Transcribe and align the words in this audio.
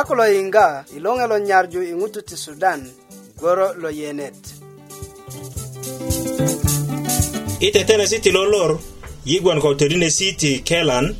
Dhako 0.00 0.14
lo 0.14 0.24
inga 0.32 0.84
ilonge 0.96 1.26
lo 1.26 1.38
nyarju 1.38 1.80
ing'utu 1.84 2.22
ti 2.22 2.36
Sudan 2.36 2.86
gwro 3.38 3.74
lo 3.76 3.90
yenet. 3.90 4.36
Itetele 7.60 8.06
siti 8.08 8.32
lolor 8.32 8.78
yigwan 9.26 9.60
ko 9.60 9.74
terine 9.74 10.10
siti 10.10 10.60
Kelan 10.64 11.14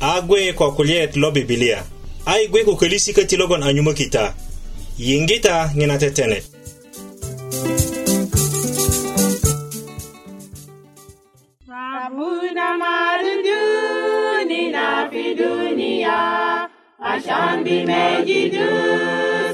agwe 0.00 0.52
kwa 0.52 0.74
kulyet 0.76 1.16
lo 1.16 1.30
Biblia. 1.30 1.82
Ai 2.26 2.48
gwe 2.48 2.64
kukelisi 2.64 3.12
ka 3.14 3.24
tilogon 3.24 3.62
anyuma 3.62 3.94
kita. 3.94 4.34
Yingita 4.98 5.72
ng'ina 5.76 5.96
tetenet. 5.98 6.57
meji 17.86 18.50
du 18.50 18.68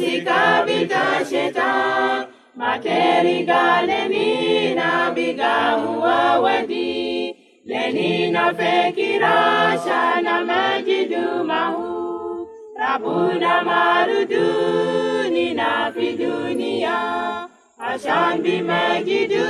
si 0.01 0.21
kabita 0.27 1.23
shetan 1.25 2.27
Makeri 2.57 3.45
galeni 3.47 4.75
na 4.75 5.13
bigamuwa 5.15 6.39
wadi 6.43 7.35
Leni 7.67 8.31
na 8.31 8.53
fekira 8.55 9.75
shana 9.85 10.45
majidu 10.45 11.45
mahu 11.45 12.47
Rabuna 12.79 13.63
marudu 13.63 15.31
nina 15.33 15.93
fi 15.95 16.17
dunia 16.17 17.49
Ashambi 17.79 18.63
mejidu 18.63 19.47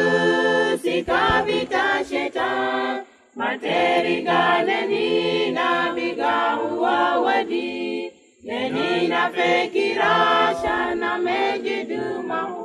sikabita 0.82 2.04
shetan 2.08 3.04
materi 3.34 4.22
ga 4.22 4.62
leni 4.62 5.50
na 5.50 5.90
biga 5.92 6.54
huwa 6.54 7.18
wadi 7.20 8.06
leni 8.42 9.08
na 9.08 9.30
fekira 9.30 10.54
shana 10.62 11.18
mejidu 11.24 12.04
mahu 12.30 12.60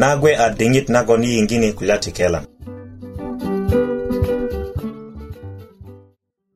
nagwe 0.00 0.30
a 0.36 0.46
diŋit 0.58 0.86
nagon 0.94 1.22
yi 1.30 1.38
kulati 1.48 1.72
kulya 1.78 1.96
ti 2.04 2.10
kelan 2.16 2.44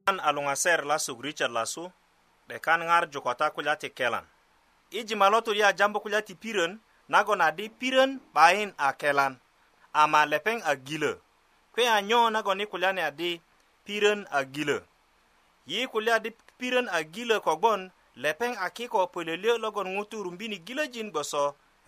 an 0.08 0.16
a 0.20 0.28
luŋaser 0.36 0.80
lasuk 0.88 1.18
richard 1.26 1.52
lasu 1.56 1.84
'dekan 2.48 2.80
ŋar 2.88 3.04
jukota 3.12 3.46
kulya 3.54 3.74
ti 3.80 3.88
kelan 3.98 4.26
i 4.92 5.00
jimalotur 5.08 5.56
yi 5.58 5.64
a 5.64 5.70
jambu 5.78 5.98
kulya 6.04 6.20
ti 6.26 6.34
pirön 6.42 6.72
nagon 7.12 7.40
adi 7.48 7.64
pirön 7.78 8.10
'bayin 8.36 8.70
a 8.76 8.90
kelan 9.02 9.34
ama 9.92 10.20
lepeŋ 10.30 10.58
a 10.64 10.72
gilö 10.86 11.12
kpe 11.72 11.82
a 11.88 11.98
nyo 12.08 12.20
nagon 12.32 12.60
yi 12.60 12.66
kulya 12.72 12.90
ni 12.94 13.00
adi 13.10 13.30
pirön 13.84 14.20
a 14.30 14.40
gilö 14.54 14.78
yi 15.70 15.80
kulya 15.92 16.14
di 16.24 16.30
pirön 16.58 16.88
a 16.88 17.00
gilö 17.14 17.36
kogbon 17.46 17.82
lepeŋ 18.22 18.52
a 18.58 18.66
kiko 18.76 19.00
pölölyö 19.12 19.52
logon 19.62 19.88
ŋutu 19.96 20.16
rumbini 20.24 20.56
gilöjin 20.66 21.08
gboso 21.12 21.44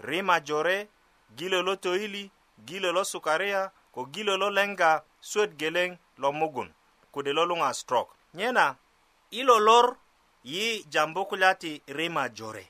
rima 0.09 0.37
jore 0.47 0.79
gilö 1.39 1.59
lo 1.67 1.73
töili 1.85 2.25
gilö 2.69 2.89
lo 2.97 3.03
sukaria 3.13 3.63
ko 3.95 4.01
gilö 4.15 4.35
lo 4.43 4.49
lenga 4.57 4.91
suwöt 5.31 5.51
geleŋ 5.61 5.91
lo 6.23 6.29
mugun 6.39 6.71
kode 7.15 7.33
lo 7.37 7.43
luŋa 7.51 7.71
strok 7.81 8.09
nyena 8.39 8.67
ilo 9.39 9.57
lor 9.67 9.87
yi 10.53 10.65
jambu 10.93 11.23
kulya 11.31 11.51
ti 11.63 11.73
rima 11.99 12.25
jore 12.37 12.65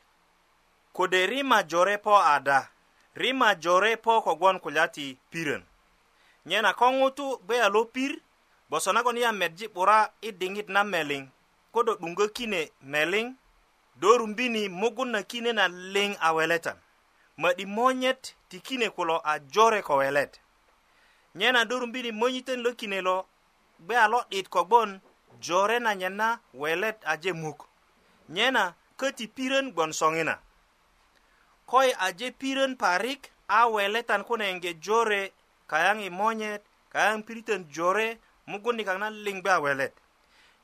kode 0.96 1.20
rima 1.32 1.58
jore 1.70 1.96
po 2.04 2.14
ada 2.36 2.58
rima 3.14 3.54
jore 3.54 3.96
po 3.96 4.22
kogwon 4.22 4.58
kulyati 4.60 5.16
piren 5.30 5.62
nyena 6.48 6.70
ko 6.78 6.86
ŋutu 6.98 7.26
gbe 7.44 7.54
a 7.62 7.68
lo 7.74 7.80
pir 7.94 8.12
boso 8.70 8.90
nagon 8.94 9.18
ya 9.22 9.30
medji 9.32 9.66
'bura 9.72 9.98
i 10.20 10.30
diŋit 10.40 10.68
na 10.74 10.80
meliŋ 10.92 11.22
kodo 11.74 11.92
'duŋgö 11.96 12.26
kine 12.36 12.60
meliŋ 12.92 13.26
do 14.00 14.10
rumbini 14.20 14.62
mugun 14.80 15.10
na 15.14 15.20
kine 15.30 15.52
na 15.58 15.66
liŋ 15.94 16.10
a 16.20 16.28
weletan 16.36 16.78
ma'di 17.42 17.64
monyet 17.76 18.22
ti 18.48 18.56
kine 18.66 18.88
kulo 18.96 19.16
a 19.24 19.34
jore 19.52 19.80
ko 19.88 19.94
welet 20.02 20.32
nyena 21.38 21.60
do 21.68 21.74
rumbini 21.82 22.10
monyiten 22.20 22.60
lo 22.64 22.70
kine 22.80 22.98
lo 23.08 23.16
gbe 23.84 23.94
a 23.96 24.06
lo'dit 24.12 24.46
kogbon 24.54 24.90
jore 25.44 25.78
na 25.84 25.92
nyena 26.00 26.28
welet 26.60 26.96
aje 27.12 27.32
muk 27.42 27.58
nyena 28.36 28.62
köti 29.00 29.26
piren 29.36 29.66
gbon 29.72 29.92
soŋina 30.00 30.34
koi 31.72 31.92
aje 31.98 32.30
piren 32.32 32.76
parik 32.76 33.30
a 33.48 33.64
weletan 33.66 34.24
kunenge 34.28 34.74
jore 34.84 35.32
kayang 35.66 36.04
imonyet 36.04 36.60
kayang 36.92 37.24
piriten 37.24 37.64
jore 37.72 38.18
mugundi 38.46 38.84
kang 38.84 38.98
na 39.00 39.08
lingbe 39.10 39.48
a 39.52 39.56
welet 39.60 39.92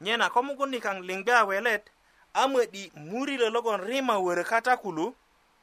nyena 0.05 0.29
ko 0.31 0.43
mugundi 0.45 0.81
kang 0.85 1.01
lingbe 1.01 1.33
a 1.33 1.45
welet 1.49 1.89
a 2.35 2.49
mwedi 2.49 2.93
muri 2.97 3.37
le 3.41 3.49
logon 3.51 3.81
rima 3.81 4.19
were 4.21 4.45
kata 4.45 4.77
kulu 4.77 5.15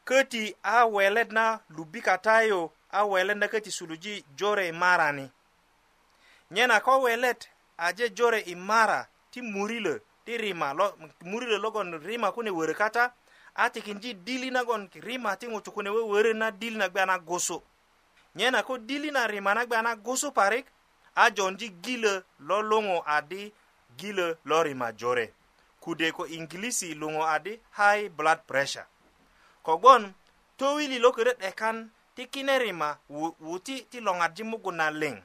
keti 0.05 0.55
a 0.65 0.85
welet 0.89 1.29
na 1.31 1.59
lubi 1.77 2.01
katayo 2.01 2.71
a 2.91 3.05
welet 3.05 3.37
na 3.37 3.47
keti 3.47 3.71
suluji 3.71 4.25
jore 4.35 4.67
imarani 4.67 5.29
nyena 6.51 6.79
ko 6.81 7.01
welet 7.01 7.49
aje 7.77 8.09
jore 8.09 8.39
imara 8.39 9.07
ti 9.31 9.41
muri 9.41 9.77
le 9.79 9.99
ti 10.25 10.37
rima 10.37 10.73
lo, 10.73 10.93
muri 11.21 11.45
le 11.45 11.57
logon 11.57 11.99
rima 12.01 12.31
kune 12.31 12.49
were 12.49 12.73
kata 12.73 13.09
kulu 13.09 13.24
a 13.55 13.69
tikin 13.69 13.99
ji 14.01 14.13
dili 14.13 14.51
nagon 14.51 14.89
rima 14.93 15.35
ti 15.35 15.47
ŋutu 15.47 15.71
kune 15.71 15.89
wöwörö 15.89 16.33
na 16.33 16.51
dili 16.51 16.77
na 16.77 16.89
gbe 16.89 17.05
na 17.05 17.19
gusu 17.19 17.63
nye 18.35 18.51
na 18.51 18.63
ko 18.63 18.77
dili 18.77 19.11
na 19.11 19.27
rima 19.27 19.53
na 19.53 19.65
gbe 19.65 19.81
na 19.81 19.95
gusu 19.95 20.31
parik 20.31 20.65
a 21.15 21.29
jonji 21.29 21.69
gilö 21.81 22.21
lo 22.39 22.61
luŋu 22.61 22.99
adi 23.05 23.53
gilö 23.97 24.35
lo 24.45 24.63
rima 24.63 24.91
jore 24.91 25.33
kude 25.79 26.11
ko 26.11 26.27
inglisi 26.27 26.93
luŋu 26.95 27.23
adi 27.25 27.59
high 27.71 28.09
blood 28.09 28.39
pressure 28.47 28.85
kogbon 29.63 30.13
towili 30.57 30.99
lo 30.99 31.09
körö 31.11 31.33
'dekan 31.33 31.91
ti 32.15 32.27
kine 32.27 32.59
rima 32.59 32.97
wuti 33.47 33.81
ti 33.91 33.99
loŋarji 33.99 34.43
mugun 34.43 34.75
na 34.75 34.89
liŋ 34.91 35.15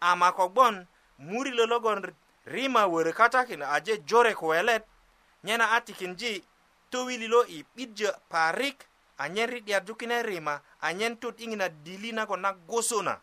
ama 0.00 0.32
kogbon 0.32 0.86
murilo 1.18 1.64
logon 1.66 2.12
rima 2.46 2.84
wörö 2.86 3.12
katakin 3.12 3.62
aje 3.62 3.98
jore 3.98 4.34
kuwelet 4.34 4.84
nye 5.44 5.56
na 5.56 5.66
a 5.76 5.80
tikinji 5.80 6.44
towililo 6.94 7.46
i 7.46 7.64
'bijö 7.76 8.10
parik 8.30 8.78
anyen 9.18 9.50
ri'diyarju 9.50 9.94
kine 9.98 10.22
rima 10.22 10.60
anyen 10.80 11.16
tut 11.16 11.40
i 11.40 11.46
ŋina 11.46 11.68
dili 11.68 12.12
nago 12.12 12.36
na 12.36 12.52
gusu 12.52 13.02
na 13.02 13.18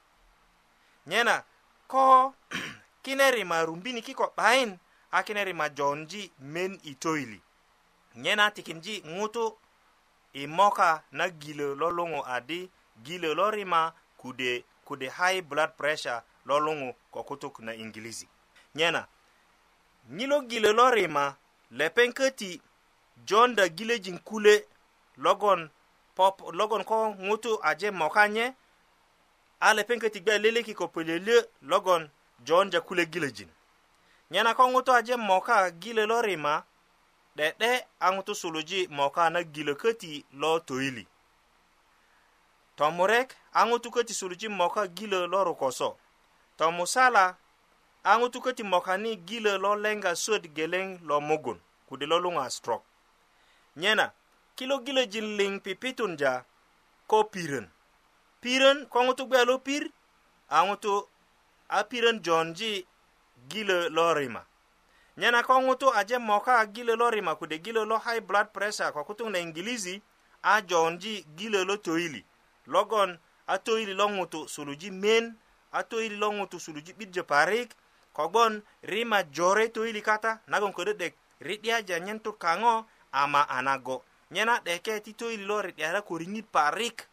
nyena 1.07 1.43
ko 1.87 2.33
kine 3.03 3.31
rima 3.31 3.63
rumbini 3.65 4.01
kiko 4.01 4.33
'bayin 4.35 4.77
a 5.11 5.23
kine 5.23 5.43
rima 5.45 5.69
jonji 5.69 6.31
men 6.39 6.79
i 6.83 6.95
toili 6.95 7.41
nyena 8.15 8.51
tikinji 8.51 9.03
ŋutu 9.07 9.53
i 10.33 10.47
moka 10.47 11.03
na 11.11 11.25
gilö 11.29 11.75
lo 11.79 11.87
luŋu 11.91 12.21
adi 12.35 12.69
gilö 13.05 13.33
lo 13.33 13.51
rima 13.51 13.93
kude 14.17 14.63
kude 14.85 15.09
high 15.09 15.41
blood 15.41 15.71
pressure 15.79 16.21
lo 16.45 16.59
luŋu 16.59 16.93
ko 17.11 17.23
kutuk 17.23 17.59
na 17.59 17.71
ingilizi 17.73 18.27
nyena 18.75 19.07
nyilo 20.09 20.41
gilö 20.49 20.71
lo 20.73 20.89
rima 20.91 21.35
lepeŋ 21.71 22.09
köti 22.13 22.61
jonda 23.25 23.69
gilejin 23.69 24.19
kule 24.19 24.65
logon 25.17 25.69
pop 26.15 26.53
logon 26.53 26.83
ko 26.83 27.09
ngutu 27.15 27.59
aje 27.63 27.91
mokanye 27.91 28.53
ale 29.59 29.83
penke 29.83 30.09
ti 30.09 30.19
gbe 30.19 30.37
lele 30.37 30.63
ki 30.63 30.73
ko 30.73 30.87
pelele 30.87 31.45
logon 31.61 32.09
jonja 32.39 32.81
kule 32.81 33.05
gilejin 33.05 33.47
nyana 34.31 34.53
ko 34.55 34.69
ngutu 34.69 34.93
aje 34.93 35.15
moka 35.15 35.71
gile 35.71 36.05
lori 36.05 36.37
ma 36.37 36.63
de 37.35 37.53
de 37.59 37.85
angutu 37.99 38.35
suluji 38.35 38.87
moka 38.87 39.29
na 39.29 39.43
gile 39.43 39.75
keti 39.75 40.25
lo 40.33 40.59
toili 40.59 41.07
tomurek 42.75 43.33
angutu 43.53 43.91
keti 43.91 44.13
suluji 44.13 44.47
moka 44.47 44.87
gile 44.87 45.27
loro 45.27 45.53
koso 45.53 45.97
tomusala 46.57 47.35
angutu 48.03 48.41
keti 48.41 48.63
moka 48.63 48.97
ni 48.97 49.15
gile 49.15 49.57
lo 49.57 49.75
lenga 49.75 50.15
sod 50.15 50.47
geleng 50.53 50.99
lo 51.03 51.21
mugun 51.21 51.59
kudilo 51.89 52.19
lunga 52.19 52.49
stroke 52.49 52.85
nyena 53.79 54.11
kilogilojin 54.59 55.25
liŋ 55.37 55.53
pipitun 55.63 56.17
ja 56.19 56.43
ko 57.07 57.23
pirön 57.31 57.71
pirön 58.41 58.85
ko 58.91 58.97
ŋutu 59.05 59.23
gbe 59.27 59.41
lo 59.49 59.55
pir 59.65 59.83
a 60.49 60.59
ŋutu 60.67 60.95
a 61.69 61.79
pirön 61.89 62.17
jonji 62.25 62.85
gilö 63.51 63.89
lo 63.95 64.05
rima 64.17 64.43
nyena 65.19 65.39
ko 65.47 65.53
ŋutu 65.65 65.87
aje 65.99 66.17
moka 66.19 66.55
gilö 66.75 66.93
lo 67.01 67.07
rima 67.15 67.33
kode 67.39 67.57
gilö 67.65 67.81
lo 67.91 67.97
high 68.05 68.19
blood 68.19 68.47
pressure 68.53 68.91
ko 68.91 69.01
kutuŋ 69.07 69.29
na 69.31 69.39
ingilizi 69.39 70.01
a 70.51 70.61
jonji 70.69 71.13
gilö 71.37 71.63
lo 71.69 71.75
toyili 71.77 72.21
logon 72.67 73.19
a 73.47 73.55
toyili 73.57 73.93
lo 73.93 74.05
ŋutu 74.15 74.39
suluji 74.53 74.89
men 74.91 75.25
a 75.71 75.79
toyili 75.89 76.15
lo 76.23 76.27
ŋutu 76.37 76.57
suluji 76.59 76.91
'bijö 76.93 77.23
parik 77.23 77.69
kogbon 78.17 78.63
rima 78.91 79.19
jore 79.35 79.65
toyili 79.75 80.01
kata 80.01 80.31
nagon 80.51 80.71
ko 80.75 80.81
de'dek 80.83 81.13
ri'diaja 81.39 81.97
nyen 82.05 82.19
tut 82.19 82.37
kaŋo 82.37 82.85
ama 83.11 83.49
anago 83.49 84.03
nyena 84.31 84.59
deke 84.63 84.99
ti 84.99 85.13
toyili 85.13 85.43
lo 85.45 85.61
ridyara 85.61 86.01
ko 86.01 86.17
riŋit 86.19 86.45
parik 86.51 87.07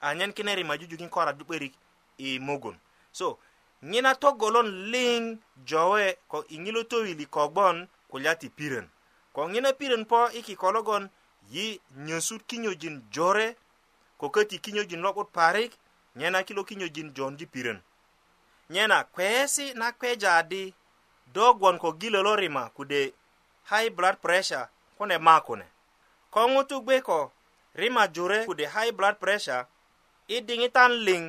anyen 0.00 0.30
ah, 0.30 0.32
kine 0.34 0.54
ri 0.54 0.64
majujukin 0.64 1.08
kora 1.10 1.32
di 1.32 1.44
'börik 1.44 1.74
i 2.16 2.38
mugun 2.38 2.78
so 3.12 3.38
ŋina 3.82 4.14
togolon 4.20 4.68
liŋ 4.92 5.38
jowe 5.68 6.16
ko 6.28 6.38
iŋilo 6.48 6.82
toyili 6.90 7.26
kogbon 7.26 7.88
kulya 8.10 8.32
ti 8.40 8.48
pirön 8.48 8.88
ko 9.34 9.40
ŋina 9.52 9.72
pirön 9.72 10.04
po 10.08 10.28
i 10.32 10.40
kiko 10.42 10.72
logon 10.72 11.10
yi 11.52 11.80
nyösut 12.06 12.42
kinyojin 12.48 13.08
jore 13.14 13.56
ko 14.18 14.28
köti 14.30 14.58
kinyojin 14.60 15.00
lo'but 15.02 15.28
parik 15.32 15.72
nyena 16.16 16.42
kilo 16.42 16.64
kinyojin 16.64 17.12
jondi 17.16 17.46
pirön 17.46 17.80
nyena 18.70 19.04
kweesi 19.04 19.74
na 19.74 19.92
kwejadi 19.92 20.74
dogwon 21.34 21.78
ko 21.78 21.92
gilo 21.92 22.22
lo 22.22 22.36
rima 22.36 22.70
kude 22.70 23.12
high 23.70 23.90
blood 23.90 24.16
pressure 24.20 24.68
kune 24.98 25.16
makune 25.30 25.66
ko 26.34 26.40
ŋutu 26.52 26.76
gbe 26.84 26.96
ko 27.08 27.18
rima 27.80 28.02
jure 28.14 28.38
kude 28.48 28.64
high 28.74 28.92
blood 28.98 29.16
pressure 29.22 29.64
i 30.34 30.36
diŋitan 30.46 30.92
liŋ 31.06 31.22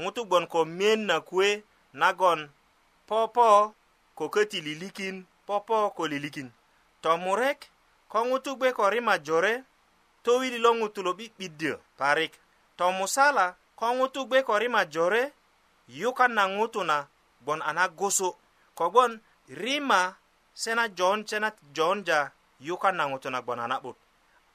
ŋutu 0.00 0.20
gbon 0.28 0.44
ko 0.52 0.58
miyen 0.78 1.00
na 1.08 1.16
kuwe 1.28 1.48
nagon 2.00 2.40
popo 3.08 3.46
ko 4.18 4.24
köti 4.34 4.58
lilikin 4.66 5.16
popo 5.46 5.76
ko 5.96 6.02
lilikin 6.12 6.48
tomurek 7.02 7.58
ko 8.12 8.18
ŋutu 8.30 8.50
gbe 8.58 8.68
ko 8.78 8.84
rima 8.94 9.14
jore 9.26 9.52
towili 10.24 10.58
lo 10.64 10.70
ŋutu 10.80 11.00
lo 11.06 11.12
'bi'biddyö 11.18 11.74
parik 11.98 12.32
tomusala 12.78 13.46
ko 13.78 13.86
ŋutu 13.98 14.20
gbe 14.28 14.36
ko 14.48 14.52
rima 14.62 14.82
jore 14.94 15.22
yukan 16.00 16.32
na 16.36 16.44
ŋutu 16.56 16.80
na 16.90 16.96
gbon 17.42 17.60
a 17.68 17.70
na 17.78 17.84
gusu 17.98 18.28
kogbon 18.78 19.12
rima 19.62 20.00
sena 20.62 20.84
joon 20.98 21.18
sena 21.30 21.48
joonja 21.76 22.20
yukan 22.64 22.96
na 22.96 23.04
ŋutu 23.12 23.28
nagon 23.28 23.60
a 23.60 23.68
na'but 23.68 23.96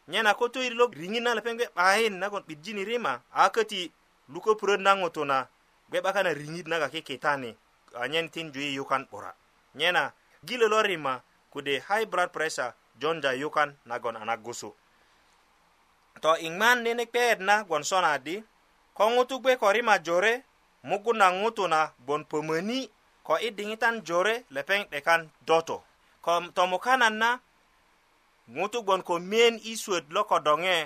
nyena 0.09 0.33
ko 0.33 0.49
toyit 0.49 0.73
lo 0.73 0.89
riŋit 0.89 1.21
na 1.21 1.37
lepeŋ 1.37 1.55
gbe 1.57 1.65
'bayin 1.77 2.17
nagon 2.17 2.41
'bijini 2.45 2.81
rima 2.81 3.13
a 3.29 3.43
köti 3.53 3.93
luko 4.33 4.57
puröt 4.57 4.81
na 4.81 4.97
ŋutu 4.97 5.21
na 5.29 5.45
gbe 5.89 5.97
'bakan 6.01 6.25
na 6.25 6.31
riŋit 6.33 6.65
naga 6.67 6.87
kikitani 6.93 7.51
anyen 8.01 8.27
tinju 8.33 8.57
i 8.69 8.73
yukan 8.81 9.05
'bura 9.09 9.29
nyena 9.77 10.03
gilö 10.47 10.65
lo 10.73 10.81
rima 10.81 11.21
kode 11.53 11.85
high 11.87 12.09
blood 12.09 12.33
pressure 12.33 12.73
jonja 12.99 13.31
yukan 13.41 13.77
nagon 13.85 14.17
a 14.17 14.25
nagusu 14.25 14.73
to 16.21 16.31
iŋman 16.41 16.81
nene 16.83 17.03
kpeyet 17.13 17.39
nagon 17.45 17.83
sona 17.85 18.17
di 18.17 18.41
ko 18.97 19.03
ŋutu 19.13 19.35
gbe 19.39 19.53
ko 19.61 19.69
rima 19.69 20.01
jore 20.01 20.33
mugun 20.89 21.17
na 21.21 21.27
ŋutu 21.39 21.69
na 21.69 21.93
gbon 22.01 22.25
pömöni 22.29 22.89
ko 23.23 23.37
i 23.37 23.49
diŋitan 23.57 24.01
jore 24.07 24.35
lepeŋ 24.55 24.81
'dekan 24.89 25.21
doto 25.45 25.85
ko 26.25 26.33
tomukanan 26.57 27.15
na 27.21 27.29
ŋutu 28.55 28.77
gbon 28.83 29.01
ko 29.07 29.13
miyen 29.29 29.55
i 29.63 29.73
suwet 29.83 30.05
loko 30.15 30.37
doŋe 30.45 30.77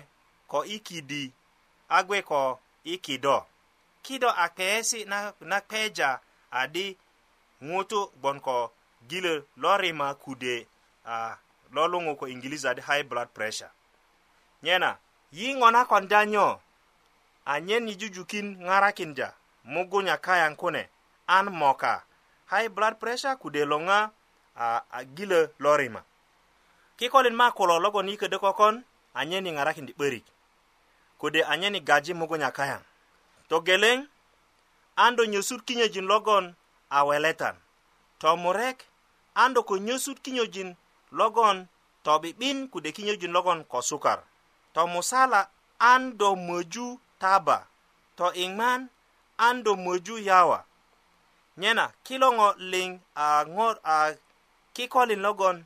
ko 0.51 0.59
i 0.65 0.77
kidi 0.87 1.23
a 1.89 1.99
gwe 2.07 2.19
ko 2.29 2.41
i 2.83 2.95
kido 3.05 3.37
kido 4.05 4.29
a 4.29 4.45
peesi 4.57 4.99
na, 5.11 5.19
na 5.49 5.57
peja 5.69 6.09
adi 6.61 6.85
ŋutu 7.67 7.99
gbon 8.19 8.37
ko 8.45 8.57
gilö 9.09 9.33
lo 9.61 9.71
rima 9.81 10.09
kude 10.23 10.55
a 11.15 11.37
lo 11.75 11.83
luŋu 11.91 12.11
ko 12.19 12.25
ingiliza 12.33 12.67
adi 12.71 12.81
high 12.87 13.03
blood 13.09 13.27
pressure 13.35 13.71
nyena 14.65 14.91
yiŋo 15.37 15.67
na 15.75 15.81
konda 15.91 16.19
nyo 16.33 16.47
anyen 17.53 17.83
yi 17.89 17.93
jujukin 18.01 18.47
ŋarakinda 18.67 19.27
mugunya 19.71 20.15
kayaŋ 20.25 20.53
kune 20.61 20.83
an 21.35 21.45
moka 21.61 21.93
high 22.51 22.69
blood 22.75 22.95
pressure 23.01 23.35
kude 23.41 23.61
lo 23.71 23.77
ŋa 23.87 23.99
gilö 25.17 25.39
lo 25.63 25.73
rima 25.81 26.01
kikolin 27.03 27.35
ma 27.35 27.51
kulo 27.51 27.75
logon 27.83 28.07
i 28.09 28.15
ködö 28.17 28.37
kokon 28.39 28.75
anyen 29.19 29.47
i 29.47 29.51
ŋarakindi 29.55 29.93
'börik 29.97 30.23
kode 31.19 31.39
anyen 31.51 31.75
i 31.75 31.81
gaji 31.89 32.13
mugunya 32.19 32.47
kayaŋ 32.57 32.79
togeleŋ 33.49 33.97
an 35.03 35.11
do 35.17 35.23
nyösut 35.31 35.61
kinyöjin 35.67 36.07
logon 36.11 36.45
a 36.89 36.99
weletan 37.07 37.55
tomurek 38.21 38.77
an 39.41 39.51
do 39.55 39.61
ko 39.69 39.75
nyösut 39.87 40.15
kinyöjin 40.25 40.69
logon 41.19 41.57
tobi'bin 42.05 42.57
kode 42.71 42.89
kinyöjin 42.97 43.33
logon 43.35 43.59
ko 43.71 43.79
sukar 43.89 44.19
tomusala 44.75 45.41
an 45.91 46.01
do 46.19 46.29
möju 46.47 46.87
taba 47.21 47.57
to 48.17 48.25
iŋman 48.43 48.81
an 49.47 49.55
do 49.65 49.71
möju 49.85 50.15
yawa 50.29 50.59
nyena 51.61 51.85
kilo 52.05 52.27
ŋo 52.37 52.47
liŋ 52.71 52.89
a 53.15 53.43
ŋo 53.55 53.65
a 53.83 53.95
kikolin 54.75 55.19
logon 55.27 55.57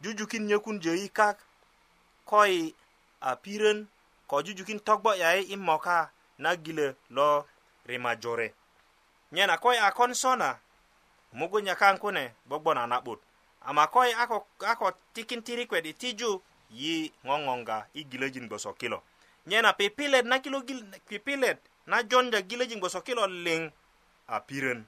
jujukin 0.00 0.46
nyökun 0.46 0.80
jöi 0.82 1.08
kak 1.08 1.38
koi 2.24 2.74
a 3.20 3.36
pirön 3.36 3.88
ko 4.26 4.40
jujukin 4.42 4.80
togbo 4.80 5.12
yayi 5.14 5.42
i 5.44 5.56
moka 5.56 6.10
na 6.38 6.56
gilö 6.56 6.92
lo 7.10 7.46
rima 7.86 8.16
jore 8.16 8.54
nyena 9.32 9.58
koi 9.58 9.78
a 9.78 9.90
kon 9.92 10.14
sona 10.14 10.56
mugunya 11.32 11.74
kaŋ 11.74 11.98
kune 11.98 12.34
bogbon 12.48 12.78
a 12.78 12.86
na'but 12.86 13.18
ama 13.60 13.86
koi 13.86 14.12
ako, 14.12 14.46
ako 14.66 14.92
tikin 15.14 15.42
ti 15.42 15.56
rikwet 15.56 15.86
i 15.86 15.92
tiju 15.92 16.42
yi 16.70 17.12
ŋoŋoŋga 17.24 17.86
i 17.94 18.04
gilöjin 18.04 18.46
gboso 18.46 18.72
kilo 18.72 19.02
nyena 19.46 19.72
pipilet 19.72 20.26
na, 20.26 20.38
kilo 20.38 20.60
gil, 20.62 20.82
pipilet 21.08 21.58
na 21.86 22.02
jonja 22.02 22.40
gilöjin 22.42 22.78
gboso 22.78 23.00
kilo 23.00 23.26
liŋ 23.26 23.70
a 24.26 24.40
pirön 24.40 24.84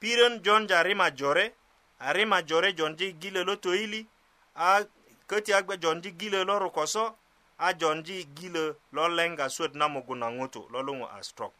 pirön 0.00 0.40
jonja 0.44 0.82
rima 0.82 1.10
jore 1.10 1.52
a 2.00 2.12
rima 2.12 2.42
jore 2.42 2.72
jon 2.72 2.96
di 2.96 3.12
gile 3.12 3.44
lo 3.44 3.56
toili 3.56 4.06
a 4.54 4.80
köti 5.28 5.52
agbe 5.52 5.76
jon 5.78 6.00
di 6.00 6.12
gile 6.12 6.44
lo 6.44 6.58
ruko 6.58 6.86
so 6.86 7.16
a 7.58 7.72
jon 7.74 8.02
di 8.02 8.24
gile 8.34 8.74
lo 8.92 9.08
lenga 9.08 9.48
suwet 9.48 9.74
na 9.74 9.88
mugu 9.88 10.14
na 10.14 10.30
ŋutu 10.30 10.68
lo 10.72 10.82
luŋu 10.82 11.06
a 11.18 11.22
strok 11.22 11.52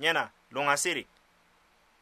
nyena 0.00 0.24
luŋasiri 0.54 1.06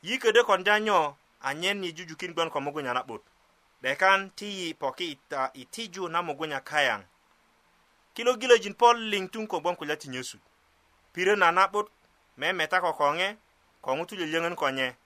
yi 0.03 0.15
ködö 0.23 0.43
konda 0.45 0.75
nyo 0.81 1.17
anyen 1.41 1.85
yi 1.85 1.93
jujukin 1.97 2.33
gwon 2.35 2.51
ko 2.51 2.61
mugunya 2.61 2.93
na'but 2.93 3.23
'dekan 3.83 4.31
ti 4.37 4.47
yi 4.59 4.75
poki 4.75 5.11
ita 5.13 5.51
itiju 5.55 6.09
na 6.09 6.23
mugunya 6.23 6.61
kayaŋ 6.61 7.03
kilo 8.15 8.37
gilojin 8.37 8.75
po 8.75 8.93
liŋ 8.93 9.29
tuŋ 9.33 9.47
ko 9.47 9.61
gbon 9.61 9.77
kulya 9.77 9.97
ti 9.97 10.09
nyesu 10.09 10.39
pirö 11.13 11.37
na 11.37 11.53
na'but 11.53 11.91
memeta 12.37 12.81
kokoŋe 12.81 13.37
ko 13.85 13.91
ŋutu 13.97 14.17
lyölyöŋön 14.17 14.55
ko 14.57 14.71
nye 14.71 14.97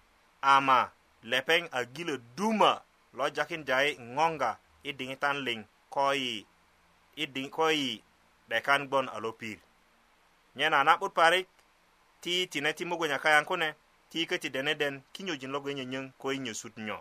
ama 0.42 0.95
lepeŋ 1.30 1.60
a 1.78 1.80
gi 1.94 2.02
lo 2.08 2.14
duma 2.36 2.70
lo 3.18 3.24
jakindai 3.36 3.88
ŋoŋga 4.16 4.50
i 4.88 4.90
diŋitan 4.98 5.36
liŋ 5.46 5.60
ko 5.94 6.04
yi 6.22 6.34
i 7.22 7.24
diŋ 7.34 7.48
ko 7.56 7.66
yi 7.80 7.88
'dekan 8.48 8.82
gbon 8.88 9.06
a 9.14 9.16
lo 9.24 9.30
pir 9.40 9.58
nyena 10.56 10.78
na'but 10.86 11.12
parik 11.18 11.46
ti 12.22 12.32
tine 12.52 12.70
ti 12.78 12.84
mugunya 12.90 13.18
kayan 13.24 13.44
kune 13.50 13.68
ti 14.10 14.18
köti 14.30 14.48
deneden 14.56 14.94
kinyojin 15.14 15.52
logo 15.54 15.68
nyönyöŋ 15.78 16.04
ko 16.20 16.26
i 16.36 16.38
nyesut 16.44 16.74
nyo 16.86 16.98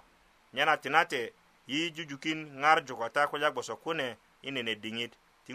nyena 0.55 0.73
tinate 0.83 1.21
yi 1.71 1.79
jujukin 1.95 2.39
ŋarju 2.61 2.93
kata 3.01 3.21
kulya 3.29 3.49
gboso 3.53 3.75
kune 3.83 4.07
i 4.47 4.49
nene 4.55 4.73
diŋit 4.83 5.11
ti 5.45 5.51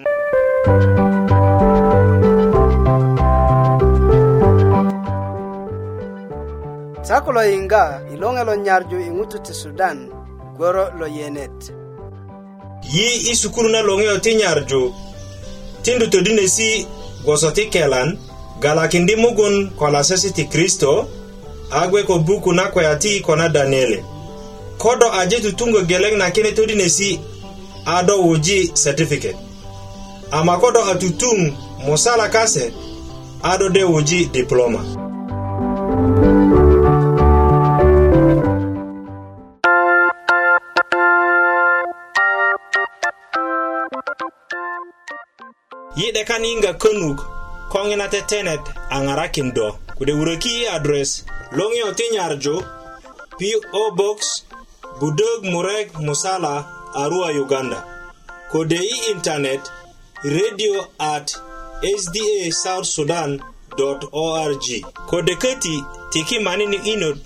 chako 7.11 7.33
lo 7.33 7.43
inga 7.51 8.03
ilongelo 8.15 8.55
nyarju 8.57 8.97
ing'utu 9.07 9.39
ti 9.39 9.55
Sudan 9.55 10.09
gwro 10.57 10.93
lo 10.99 11.07
yenet. 11.07 11.61
Yi 12.93 13.07
isukuru 13.33 13.69
ne 13.69 13.83
longeyo 13.83 14.19
ti 14.19 14.35
nyarju 14.35 14.95
tindu 15.83 16.07
to 16.11 16.21
dine 16.21 16.49
si 16.49 16.87
goso 17.25 17.51
ti 17.51 17.67
kelan 17.67 18.19
galaki 18.61 18.99
ndi 18.99 19.17
mugun 19.17 19.71
kola 19.79 20.05
sesiti 20.05 20.45
Kristo 20.45 21.09
agwe 21.71 22.03
ko 22.03 22.19
buku 22.19 22.53
nakwe 22.53 22.87
ati 22.87 23.21
kona 23.21 23.49
Daniele. 23.49 24.05
Kodo 24.79 25.13
aje 25.13 25.41
tutungo 25.41 25.81
geleng 25.81 26.17
na 26.17 26.31
kene 26.31 26.53
to 26.53 26.67
dine 26.67 26.89
si 26.89 27.21
ado 27.87 28.23
woji 28.23 28.69
certificate. 28.83 29.37
Ama 30.31 30.59
kodo 30.59 30.85
atutung 30.85 31.53
musala 31.87 32.29
kase 32.29 32.73
ado 33.43 33.69
de 33.69 33.83
woji 33.85 34.25
diploma. 34.33 34.79
diploma. 34.79 35.10
yi'de 45.99 46.23
kan 46.25 46.45
yiŋga 46.45 46.73
könuk 46.83 47.19
koŋina 47.73 48.07
tetenet 48.13 48.63
a 48.95 48.97
ŋarakin 49.07 49.49
do 49.57 49.67
kode 49.99 50.13
wuröki 50.19 50.51
i 50.63 50.69
adres 50.77 51.11
loŋiyo 51.59 51.89
ti 51.99 52.05
nyarju 52.15 52.55
po 53.73 53.83
box 53.99 54.19
budök 55.01 55.41
murek 55.53 55.89
musala 56.07 56.55
arua 57.03 57.29
uganda 57.45 57.79
kode 58.53 58.79
i 58.95 58.97
intanet 59.13 59.63
radio 60.23 60.75
at 60.99 61.27
sda 62.03 62.29
south 62.63 62.87
sudan 62.87 63.41
org 64.13 64.67
kode 65.11 65.35
köti 65.43 65.77
tiki 66.13 66.39
manini 66.39 66.77
inot 66.93 67.19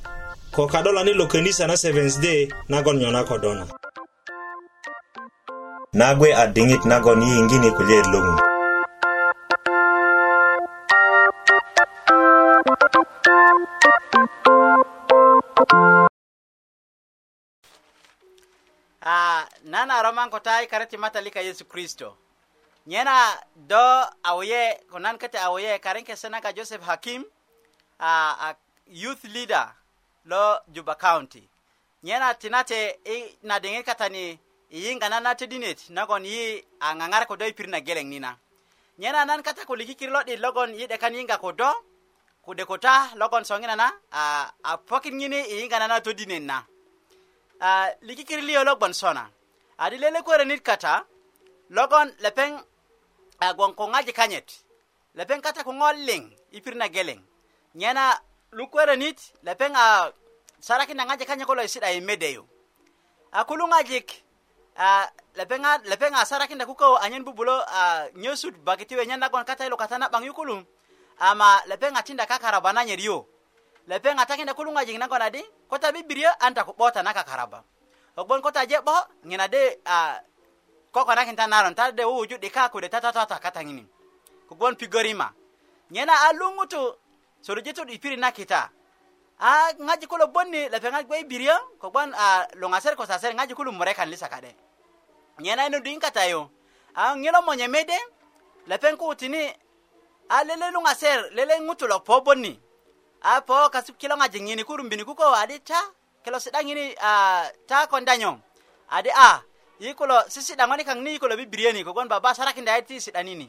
ko 0.54 0.64
kadolani 0.66 1.12
lo 1.12 1.24
könisa 1.26 1.66
na 1.66 1.74
7 1.76 2.20
day 2.22 2.48
nagon 2.68 2.96
nyona 2.96 3.24
kodona 3.28 3.64
nagwe 5.98 6.28
a 6.34 6.44
diŋit 6.54 6.82
nagon 6.90 7.20
yiyiŋgini 7.26 7.70
kulyeet 7.76 8.06
loŋun 8.14 8.43
a 19.06 19.44
ah, 19.44 19.46
nana 19.64 20.00
roman 20.02 20.30
ko 20.32 20.38
tai 20.40 20.64
karati 20.66 20.96
mata 20.96 21.20
lika 21.20 21.40
yesu 21.44 21.64
kristo 21.68 22.16
nyena 22.86 23.36
do 23.68 23.84
awye 24.24 24.78
ko 24.90 24.98
nan 24.98 25.18
kate 25.18 25.36
awye 25.38 25.78
karin 25.78 26.04
ke 26.04 26.16
senaka 26.16 26.56
joseph 26.56 26.80
hakim 26.80 27.20
a, 28.00 28.08
a 28.40 28.48
youth 28.88 29.22
leader 29.34 29.68
lo 30.24 30.56
juba 30.72 30.94
county 30.96 31.44
nyena 32.02 32.32
tinate 32.34 32.96
i 33.06 33.30
na 33.42 33.58
dinge 33.60 33.82
katani 33.84 34.38
iinga 34.72 35.08
nana 35.12 35.34
te 35.36 35.46
dinet 35.46 35.90
nagon 35.92 36.24
yi 36.24 36.64
angangara 36.80 37.26
ko 37.28 37.36
do 37.36 37.44
pirna 37.52 37.84
geleng 37.84 38.08
nina 38.08 38.32
nyena 38.98 39.24
nan 39.28 39.42
kata 39.44 39.66
ko 39.68 39.76
likikir 39.76 40.08
lo 40.10 40.22
di 40.24 40.36
logon 40.40 40.72
yi 40.80 40.86
de 40.88 40.96
kaninga 40.96 41.36
ko 41.38 41.52
do 41.52 41.68
kudekota 42.46 43.12
logon 43.20 43.44
songina 43.44 43.76
na 43.76 43.84
a, 44.16 44.48
a 44.64 44.78
pokin 44.80 45.12
nyini 45.20 45.44
iinga 45.60 45.76
nana 45.78 46.00
to 46.00 46.14
dinen 46.16 46.46
na, 46.48 46.54
na. 46.64 46.64
uh, 47.60 47.88
lo 48.02 48.62
logon 48.64 48.92
sona 48.94 49.26
adi 49.78 49.96
ah, 49.96 50.00
lele 50.00 50.22
kwerenit 50.22 50.62
kata 50.62 51.04
logon 51.70 52.10
lepeŋ 52.22 52.52
uh, 52.58 52.64
ah, 53.46 53.52
gboŋ 53.52 53.70
ko 53.74 53.84
ŋojik 53.90 54.16
kanyit 54.16 54.46
lepeŋ 55.14 55.38
kata 55.42 55.62
koŋo 55.62 55.92
liŋ 56.06 56.22
i 56.58 56.58
pirit 56.62 56.78
na 56.78 56.88
geleŋ 56.88 57.18
nyena 57.74 58.18
lukwerenit 58.54 59.20
lepeŋ 59.42 59.72
a 59.74 59.84
uh, 59.84 60.02
sarakinda 60.62 61.04
ŋojik 61.06 61.26
kanye 61.28 61.44
kulo 61.46 61.62
i 61.62 61.68
si'da 61.70 61.90
i 61.90 61.98
e 61.98 62.00
medeyu 62.00 62.46
a 63.34 63.42
uh, 63.42 63.44
kulu 63.46 63.66
ŋojik 63.66 64.06
uh, 64.78 64.86
ah, 65.06 65.78
lepeŋ 65.90 66.12
a 66.16 66.22
sarakinda 66.24 66.62
kuko 66.66 66.94
anyen 67.02 67.24
bubulo 67.26 67.58
uh, 67.58 68.06
nyösut 68.14 68.54
bakitiwe 68.62 69.02
nyen 69.06 69.18
nagon 69.20 69.42
kata 69.44 69.66
ilo 69.66 69.76
kata 69.78 69.98
na 69.98 70.10
ama 71.18 71.62
lepeŋ 71.70 71.94
a 71.96 72.02
tinda 72.02 72.26
kakaraba 72.26 72.70
yu 72.98 73.22
lepeŋ 73.88 74.16
a 74.20 74.24
takinekulu 74.24 74.70
ŋojik 74.72 74.96
nagon 74.98 75.22
adi 75.22 75.42
ko 75.68 75.76
ta 75.78 75.92
bibiryö 75.92 76.30
an 76.40 76.54
ta 76.56 76.64
ku'bota 76.64 77.02
na 77.04 77.12
kakaraba 77.12 77.64
kogboŋ 78.16 78.40
ko 78.40 78.50
ta 78.52 78.64
je'bo 78.64 78.96
ŋina 79.28 79.46
de 79.48 79.80
kokonakin 80.92 81.36
ta 81.36 81.46
naron 81.46 81.74
ta 81.74 81.90
de 81.92 82.02
wuwuju 82.04 82.38
'dika 82.40 82.68
kode 82.72 82.88
ta 82.88 83.00
totota 83.00 83.36
kataŋini 83.38 83.84
kogboŋ 84.48 84.72
pigorima 84.80 85.28
nyena 85.90 86.12
a 86.28 86.32
luŋutu 86.32 86.82
sorujitu 87.44 87.84
'dipirit 87.84 88.16
na 88.18 88.32
kita 88.32 88.72
a 89.40 89.76
ŋojik 89.78 90.08
kulo 90.08 90.26
bot 90.32 90.48
ni 90.48 90.64
lepeŋat 90.72 91.04
gbe 91.04 91.16
bibiryö 91.28 91.54
kogboŋ 91.80 92.08
luŋaser 92.56 92.96
ko 92.96 93.04
sasere 93.06 93.36
ŋojik 93.36 93.52
kulu 93.56 93.68
murekan 93.72 94.08
lisa 94.08 94.28
ka'de 94.32 94.56
nyena 95.44 95.68
yinu 95.68 95.80
diŋkata 95.84 96.24
yu 96.32 96.40
a 96.96 97.12
ŋilo 97.20 97.44
monye 97.44 97.68
mede 97.68 97.98
lepeŋ 98.66 98.96
ku 98.96 99.12
wutini 99.12 99.44
a 100.32 100.40
lele 100.40 100.72
luŋaser 100.72 101.36
lele 101.36 101.60
ŋutu 101.68 101.84
lo 101.86 102.00
po 102.00 102.24
bot 102.24 102.38
ni 102.40 102.63
apo 103.24 103.56
kasip 103.72 103.96
kilo 103.96 104.20
ŋajik 104.20 104.66
kuru 104.68 104.84
mbini 104.84 105.00
kuko 105.04 105.24
adi 105.32 105.56
cha 105.64 105.80
kilo 106.22 106.36
si'da 106.38 106.60
ngini 106.62 106.92
uh, 106.92 107.00
ah, 107.08 107.44
ta 107.66 107.86
kondanyo 107.88 108.36
adi 108.92 109.08
a 109.08 109.40
ah, 109.40 109.42
i 109.80 109.94
sisi 110.28 110.52
dangoni 110.54 110.84
ŋoni 110.84 110.88
kaŋ 110.88 110.98
ni 111.00 111.10
i 111.16 111.18
kulo 111.18 111.34
bibiriyeni 111.36 111.84
kogwon 111.84 112.06
baba 112.08 112.34
sarakinda 112.36 112.76
yit 112.76 112.86
ti 112.86 113.00
si'danini 113.00 113.48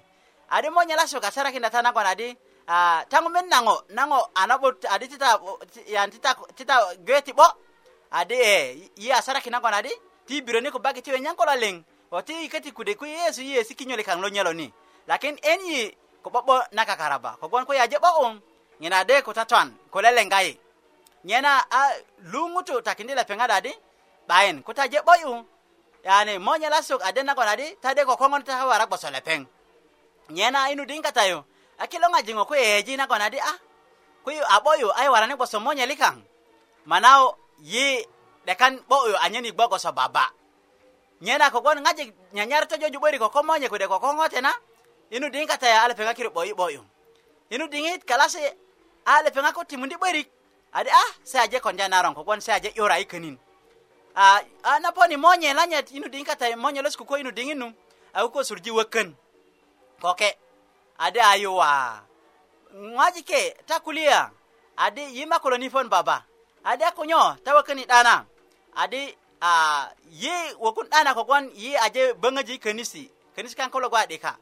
adi 0.50 0.70
monyalasu 0.72 1.20
ka 1.20 1.27
sarakinda 1.29 1.70
ta 1.70 1.82
nagon 1.84 2.08
adi 2.08 2.32
uh, 2.72 3.03
tangu 3.12 3.27
naŋo 3.27 3.44
nango 3.51 3.84
nango 3.91 4.20
na'but 4.48 4.86
adi 4.88 5.08
tita 5.12 5.39
yan 5.91 6.08
tita 6.10 6.36
tita 6.55 6.96
gwe 7.03 7.22
ti 7.22 7.34
'bo 7.36 7.44
adi 8.15 8.34
e 8.34 8.41
eh, 8.48 8.89
yi 8.96 9.12
a 9.12 9.20
saraki 9.22 9.51
nagon 9.51 9.75
adi 9.75 9.91
ti 10.25 10.39
bironi 10.41 10.72
kubaki 10.72 11.01
ti 11.03 11.12
wenyaŋ 11.12 11.36
kulo 11.36 11.51
liŋ 11.55 11.84
wo 12.12 12.22
ti 12.24 12.48
köti 12.48 12.72
kude 12.72 12.96
ku 12.96 13.03
yeyesu 13.05 13.44
kinyo 13.44 14.00
kinyöli 14.00 14.03
kaŋ 14.08 14.24
lo 14.24 14.32
ni 14.55 14.72
lakin 15.08 15.36
enyi 15.44 15.67
yi 15.67 15.84
ko 16.24 16.32
'bo'bo 16.32 16.63
na 16.72 16.86
kakaraba 16.88 17.36
kogwon 17.44 17.67
ko 17.67 17.75
yaje 17.75 18.00
'bo'uŋ 18.00 18.54
nyena 18.79 19.03
de 19.05 19.22
ko 19.22 19.34
tatwan 19.34 19.72
ko 19.91 20.01
lele 20.01 20.25
ngai 20.25 20.58
nyena 21.24 21.60
a 21.72 21.94
lu 22.32 22.50
mutu 22.50 22.82
takinde 22.82 23.15
la 23.15 23.24
penga 23.24 23.48
dadi 23.48 23.72
bain 24.27 24.62
ko 24.63 24.74
ta 24.74 24.88
je 24.89 25.00
boyu 25.01 25.46
yani 26.03 26.38
mo 26.39 26.58
nyela 26.58 26.82
sok 26.82 27.01
adena 27.03 27.36
ko 27.36 27.41
dadi 27.41 27.75
ta 27.82 27.94
de 27.94 28.03
ko 28.05 28.15
kongon 28.17 28.44
ta 28.44 28.58
hawara 28.63 28.88
ko 28.88 28.98
sole 28.98 29.22
peng 29.22 29.46
nyena 30.29 30.72
inu 30.72 30.86
dinga 30.86 31.12
tayo 31.12 31.46
akilo 31.79 32.10
ngaji 32.10 32.34
ngo 32.36 32.46
ko 32.46 32.55
eji 32.55 32.98
na 32.98 33.08
ko 33.08 33.15
nadi 33.17 33.38
a 33.39 33.53
ko 34.24 34.32
yu 34.32 34.44
aboyu 34.50 34.91
ai 35.00 35.08
warani 35.10 35.36
ko 35.38 35.46
so 35.46 35.60
mo 35.60 35.72
nyelikang 35.74 36.20
manao 36.86 37.36
yi 37.60 38.03
dekan 38.46 38.79
boyu 38.89 39.15
anyeni 39.24 39.51
gbo 39.51 39.70
ko 39.70 39.77
so 39.79 39.91
baba 39.91 40.27
nyena 41.22 41.48
ko 41.51 41.62
gon 41.62 41.79
ngaji 41.82 42.12
nyanyar 42.36 42.67
to 42.67 42.75
joju 42.77 43.00
bori 43.00 43.17
ko 43.20 43.29
komonye 43.32 43.70
ko 43.72 43.77
de 43.79 43.88
ko 43.88 44.00
kongote 44.03 44.41
na 44.44 44.51
inu 45.15 45.29
dinga 45.32 45.55
tayo 45.58 45.79
alpe 45.84 46.03
ngakiru 46.03 46.29
boyu 46.29 46.55
boyu 46.55 46.84
inu 47.50 47.67
dingit 47.72 48.03
kalase 48.05 48.58
a 49.05 49.21
lepe 49.21 49.41
ŋa 49.41 49.53
ko 49.53 49.63
timundi 49.63 49.95
'börik 49.95 50.25
adi 50.74 50.89
a 50.89 50.97
ah, 50.97 51.09
se 51.24 51.38
aje 51.39 51.59
konja 51.62 51.88
naron 51.88 52.13
kogwon 52.17 52.41
se 52.41 52.51
aje 52.51 52.71
'yura 52.75 52.97
yi 52.97 53.05
könin 53.05 53.38
a 54.15 54.41
naponi 54.81 55.17
monye 55.17 55.53
lanyet 55.53 55.91
yinu 55.91 56.07
diŋ 56.09 56.25
kata 56.25 56.55
monye 56.57 56.81
losku 56.81 57.05
ko 57.05 57.15
yinu 57.17 57.31
diŋin 57.31 57.57
nu 57.57 57.74
a 58.13 58.25
ko 58.27 58.43
surji 58.43 58.71
wökön 58.74 59.13
koke 60.01 60.38
adi 60.97 61.19
ayuwa 61.21 62.01
ŋwajike 62.74 63.55
ta 63.67 63.79
kulia 63.79 64.31
adi 64.77 65.01
yima 65.21 65.39
kulo 65.39 65.57
nipon 65.57 65.88
baba 65.89 66.25
adi 66.63 66.83
a 66.83 66.91
kunyo 66.91 67.38
ta 67.45 67.53
wökön 67.55 67.77
yi 67.79 67.85
'dana 67.85 68.25
adi 68.75 69.13
a 69.41 69.85
yi 70.09 70.33
wökun 70.59 70.89
'dana 70.89 71.13
kogwon 71.13 71.51
yi 71.53 71.77
aje 71.77 72.13
böŋöji 72.17 72.53
yi 72.57 72.59
könisi 72.59 73.12
könisi 73.38 73.53
kaŋ 73.55 73.69
kulo 73.69 73.89
gwa 73.89 74.05
'dika 74.09 74.33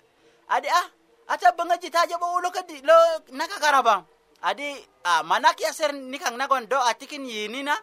adi 0.48 0.68
a 0.72 0.72
ah, 0.80 0.88
ata 1.36 1.52
böŋöji 1.52 1.90
ta 1.92 2.02
aje 2.08 2.16
'bo 2.18 2.26
wulo 2.40 2.48
ködi 2.52 2.80
lo 2.82 2.96
nakakaraba 3.36 4.06
adi 4.44 4.76
a 5.08 5.20
ah, 5.20 5.22
manak 5.24 5.56
ya 5.64 5.72
yaser 5.72 5.96
nikang 5.96 6.36
nagon 6.36 6.68
do 6.68 6.76
atikin 6.76 7.24
ah, 7.24 7.32
yinina 7.32 7.76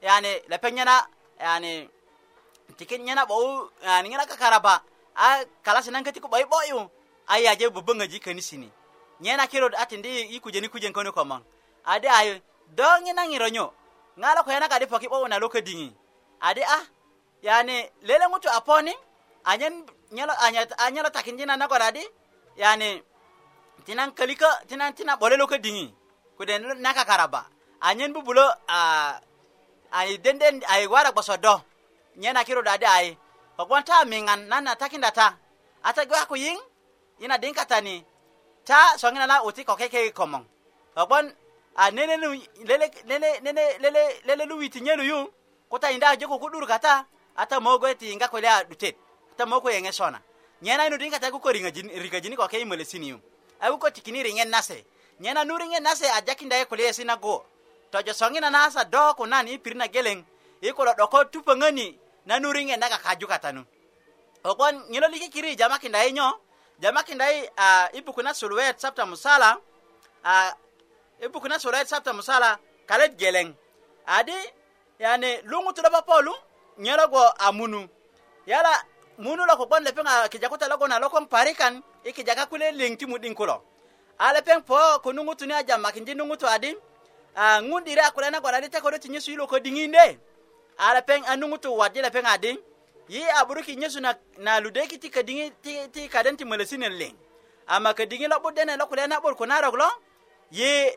yani 0.00 0.32
lepenyana 0.48 1.04
yani 1.36 1.84
tikin 2.80 3.04
nyana 3.04 3.28
bau 3.28 3.68
yani 3.84 4.08
ah, 4.08 4.08
ngana 4.08 4.24
kakaraba 4.24 4.80
a 5.12 5.44
kala 5.60 5.84
sinan 5.84 6.00
kati 6.00 6.20
ko 6.24 6.28
bai 6.32 6.48
boyu 6.48 6.88
ai 7.28 7.44
aje 7.44 7.68
bubun 7.68 8.00
aji 8.00 8.16
kani 8.16 8.40
sini 8.40 8.68
nyana 9.20 9.44
kiro 9.44 9.68
atin 9.76 10.00
di 10.00 10.32
ikuje 10.36 10.60
ni 10.60 10.72
kujen 10.72 10.92
kono 10.96 11.12
komang 11.12 11.44
adi 11.84 12.08
ayo 12.08 12.40
do 12.72 12.84
ngina 13.04 13.28
ngironyo 13.28 13.68
ngala 14.16 14.40
ko 14.40 14.50
yana 14.56 14.68
kadi 14.72 14.88
poki 14.88 15.08
bau 15.12 15.28
na 15.28 15.36
dingi 15.60 15.92
adi 16.40 16.64
ah 16.64 16.84
yani 17.44 17.84
lele 18.08 18.24
mutu 18.32 18.48
aponi 18.48 18.92
anyen 19.44 19.84
nyalo 20.16 20.32
anyat 20.48 20.72
anyalo 20.80 21.12
takinjina 21.12 21.60
nagoradi 21.60 22.00
yani 22.56 23.04
tinan 23.84 24.16
kalika 24.16 24.48
tinan 24.66 24.96
tina 24.96 25.16
bole 25.20 25.36
dingi 25.60 25.92
kuden 26.36 26.68
naka 26.80 27.04
karaba 27.04 27.48
anyen 27.80 28.12
bubulo 28.12 28.44
a 28.68 29.16
ai 29.90 30.18
denden 30.18 30.60
ai 30.68 30.86
wara 30.86 31.12
kwaso 31.12 31.36
do 31.36 31.60
nyena 32.16 32.44
kiro 32.44 32.62
dade 32.62 32.84
ai 32.86 33.16
hokwan 33.58 33.84
ta 33.84 34.04
mingan 34.04 34.46
nana 34.48 34.76
takinda 34.76 35.10
ta 35.10 35.36
ata 35.82 36.04
gwa 36.04 36.26
ku 36.28 36.36
yin 36.36 36.56
ina 37.20 37.38
denka 37.38 37.64
tani 37.64 38.04
ta 38.64 38.96
songina 38.98 39.26
la 39.26 39.42
uti 39.44 39.64
kokeke 39.64 40.12
komon 40.12 40.44
hokwan 40.94 41.34
a 41.74 41.90
nene 41.90 42.16
lu 42.20 42.28
lele 42.68 42.90
nene 43.06 43.40
nene 43.42 43.78
lele 43.80 44.20
lele 44.24 44.44
lu 44.44 44.56
witi 44.58 44.80
nyenu 44.80 45.02
yu 45.02 45.32
kota 45.70 45.90
inda 45.92 46.16
je 46.16 46.26
ku 46.26 46.38
kudur 46.38 46.66
kata 46.66 47.04
ata 47.36 47.60
mogo 47.60 47.86
eti 47.88 48.12
inga 48.12 48.28
kole 48.28 48.44
a 48.48 48.64
dutet 48.64 48.96
ata 49.32 49.46
mogo 49.46 49.70
yenge 49.70 49.92
sona 49.92 50.20
nyena 50.62 50.86
inu 50.86 50.98
denka 50.98 51.18
ta 51.18 51.30
ku 51.30 51.40
koringa 51.40 51.70
jin 51.70 51.88
rika 51.88 52.20
jini 52.20 52.36
kokeke 52.36 52.60
imele 52.60 52.84
siniu 52.84 53.20
aku 53.60 53.78
ko 53.78 53.90
tikini 53.90 54.22
ringen 54.22 54.48
nase 54.48 54.84
nyena 55.20 55.44
nuriŋe 55.44 55.80
nase 55.80 56.04
a 56.10 56.20
jakinda 56.26 56.56
i 56.60 56.64
kulyesi 56.66 57.04
nagu 57.04 57.40
tojosoŋina 57.90 58.50
nasa 58.50 58.84
do 58.84 58.98
kunan 59.18 59.48
i 59.48 59.58
pirit 59.58 59.76
na 59.78 59.86
geleŋ 59.94 60.18
i 60.60 60.68
kulo 60.76 60.90
'doko 60.94 61.18
tupöŋöni 61.32 61.96
na 62.28 62.34
nuriŋe 62.42 62.76
na 62.76 62.88
kakaju 62.92 63.26
katanu 63.32 63.62
kogwon 64.44 64.76
ŋilo 64.92 65.06
likikiri 65.12 65.56
jamakinda 65.60 66.00
i 66.04 66.10
nyo 66.12 66.28
jamakinda 66.82 67.24
i 67.36 67.48
uh, 67.62 67.86
i 67.92 68.00
buku 68.04 68.22
na 68.22 68.32
suluwet 68.34 68.76
sapta 68.80 69.06
musala 69.06 69.50
uh, 70.24 70.50
i 71.20 71.26
buku 71.28 71.48
na 71.48 71.58
suluwet 71.58 71.88
sapta 71.88 72.12
musala 72.12 72.58
kalet 72.88 73.12
geleŋ 73.20 73.48
adi 74.16 74.38
yani 74.98 75.30
luŋutu 75.50 75.80
lo 75.84 75.90
popolu 75.96 76.32
ŋelogo 76.84 77.22
a 77.40 77.48
munu 77.58 77.82
yala 78.50 78.74
munu 79.18 79.42
lo 79.48 79.54
kogwon 79.60 79.80
lepeŋ 79.86 80.06
a 80.10 80.28
kijakuta 80.32 80.66
logon 80.70 80.92
a 80.92 80.98
lokon 81.04 81.24
parikan 81.32 81.74
i 82.04 82.10
kijaka 82.16 82.44
kule 82.50 82.66
liŋ 82.78 82.92
ti 83.00 83.04
mu'diŋ 83.10 83.32
kulo 83.38 83.56
ale 84.18 84.40
peŋ 84.40 84.60
po 84.64 84.76
ko 85.04 85.12
nuŋutuni 85.12 85.52
a 85.52 85.62
jamakindi 85.62 86.14
nuŋutu 86.16 86.48
adiŋ 86.48 86.74
ŋundiri 87.68 88.00
a 88.00 88.10
kulya 88.10 88.30
nagolani 88.32 88.68
te 88.72 88.80
ko 88.80 88.88
do 88.90 88.98
ti 88.98 89.08
nyesu 89.12 89.30
yilo 89.36 89.44
ko 89.46 89.58
diŋinde 89.60 90.16
ale 90.78 91.00
peŋ 91.04 91.20
a 91.28 91.36
nuŋutu 91.36 91.68
wadi 91.76 92.00
lepeŋ 92.00 92.24
adiŋ 92.26 92.56
yi 93.12 93.20
a 93.28 93.44
buruki 93.44 93.76
nyesu 93.76 94.00
na, 94.00 94.14
na 94.40 94.56
ludeki 94.60 94.96
ti 94.98 95.10
kadiŋi 95.12 95.52
ti, 95.60 95.72
ti 95.92 96.08
kaden 96.08 96.36
ti 96.36 96.44
mölesinön 96.48 96.92
liŋ 96.96 97.12
ama 97.68 97.92
kadiŋi 97.94 98.26
lo 98.32 98.40
'budene 98.40 98.76
lo 98.80 98.86
kulya 98.88 99.04
na'but 99.06 99.36
ko 99.36 99.44
narok 99.46 99.74
lo 99.76 99.88
yi 100.50 100.96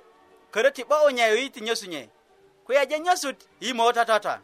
ködö 0.55 0.71
ti 0.71 0.81
'bo'yu 0.87 1.11
nye 1.11 1.27
yi 1.35 1.49
ti 1.51 1.59
nyesu 1.61 1.89
nye 1.91 2.07
kuyeje 2.63 2.99
nyesut 2.99 3.37
yi 3.59 3.73
mo 3.75 3.91
totota 3.91 4.39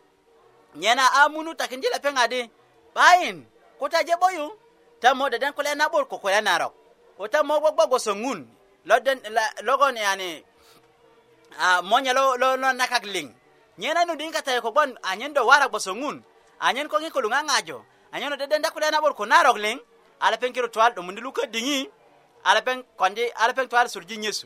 nyena 0.75 1.07
a 1.23 1.29
munu 1.31 1.55
takindi 1.55 1.87
lepeŋ 1.95 2.15
adi 2.19 2.51
'bayin 2.95 3.47
kutaje 3.79 4.11
'boyu 4.19 4.51
ta 4.99 5.15
mo 5.15 5.29
deden 5.31 5.53
kulya 5.55 5.75
na'but 5.75 6.07
ko 6.11 6.19
kulya 6.19 6.41
narok 6.43 6.75
ko 7.17 7.27
ta 7.31 7.39
mo 7.43 7.59
gbogbo 7.63 7.87
gwoso 7.87 8.11
ŋun 8.11 8.54
lodon 8.85 9.17
logon 9.65 9.95
yani 9.97 10.31
a 10.37 10.43
ah, 11.59 11.81
monya 11.81 12.13
lo 12.13 12.35
lo 12.41 12.55
no 12.55 12.67
nakak 12.71 13.05
ling 13.13 13.33
nyena 13.79 14.05
no 14.05 14.13
din 14.15 14.29
kata 14.31 14.61
ko 14.61 14.71
bon 14.71 14.89
anyen 15.09 15.33
do 15.33 15.41
wara 15.45 15.67
boso 15.69 15.91
ngun 15.97 16.21
anyen 16.61 16.87
ko 16.87 16.99
ngiko 17.01 17.19
lunga 17.21 17.41
ngajo 17.43 17.81
anyen 18.13 18.29
no 18.29 18.37
deden 18.37 18.61
dakule 18.61 18.87
na 18.93 19.01
bor 19.01 19.13
ko 19.17 19.25
narok 19.25 19.57
ling 19.57 19.79
ala 20.21 20.37
pen 20.37 20.53
kiro 20.53 20.67
twal 20.69 20.93
do 20.93 21.01
mundi 21.01 21.21
luka 21.21 21.47
dingi 21.49 21.89
ala 22.45 22.61
pen 22.61 22.83
kondi 22.97 23.25
ala 23.41 23.53
pen 23.53 23.67
twal 23.67 23.87
surji 23.89 24.17
nyesu 24.21 24.45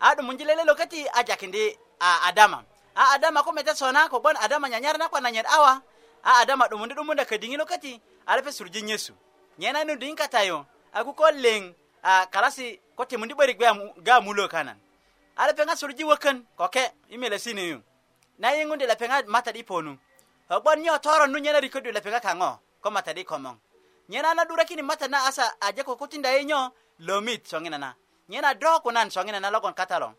a 0.00 0.14
do 0.14 0.22
mundi 0.22 0.44
lele 0.46 0.62
lokati 0.64 1.02
ajakinde 1.18 1.74
a 1.98 2.30
adama 2.30 2.62
a 2.94 3.18
adama 3.18 3.42
ko 3.42 3.52
meta 3.52 3.74
sona 3.74 4.08
ko 4.08 4.20
bon 4.20 4.36
adama 4.38 4.68
nyanyar 4.70 4.98
na 4.98 5.08
ko 5.10 5.18
nanyen 5.18 5.44
awa 5.50 5.82
a 6.22 6.30
adama 6.46 6.70
do 6.70 6.78
mundi 6.78 6.94
do 6.94 7.02
munda 7.02 7.24
kadingi 7.26 7.58
lokati 7.58 7.98
ala 8.26 8.42
pen 8.42 8.52
surji 8.52 8.82
nyesu 8.84 9.12
nyena 9.58 9.84
no 9.84 9.96
din 9.98 10.14
kata 10.14 10.46
yo 10.46 10.64
aku 10.94 11.10
ko 11.14 11.26
ling 11.34 11.74
a 12.02 12.22
ah, 12.24 12.24
karasi 12.26 12.80
ko 12.96 13.04
te 13.06 13.16
mundi 13.16 13.34
bari 13.36 13.54
gwa 13.54 13.76
ga 14.02 14.20
mulo 14.20 14.48
kanan 14.48 14.76
ala 15.36 15.52
penga 15.52 15.76
surji 15.76 16.04
wakan 16.04 16.46
ko 16.56 16.68
ke 16.72 16.80
imele 17.12 17.38
sine 17.38 17.60
yu 17.68 17.78
na 18.38 18.52
yingunde 18.56 18.86
la 18.86 18.96
penga 18.96 19.22
mata 19.28 19.52
di 19.52 19.62
ponu 19.62 19.96
hobon 20.48 20.80
nyo 20.80 20.98
toro 20.98 21.26
nu 21.26 21.38
nyena 21.38 21.60
rikodu 21.60 21.92
la 21.92 22.00
penga 22.00 22.20
kango 22.20 22.60
ko 22.82 22.90
mata 22.90 23.12
di 23.12 23.24
komong 23.24 23.56
nyena 24.08 24.34
na 24.34 24.44
dura 24.44 24.64
kini 24.64 24.82
mata 24.82 25.08
na 25.08 25.26
asa 25.28 25.44
aje 25.60 25.82
ko 25.84 25.96
kutinda 25.96 26.28
yenyo 26.32 26.72
lomit 27.00 27.44
songena 27.46 27.78
na 27.78 27.94
nyena 28.28 28.54
dro 28.54 28.80
kunan 28.80 29.10
songena 29.10 29.40
na 29.40 29.50
logon 29.50 29.74
katalo 29.76 30.14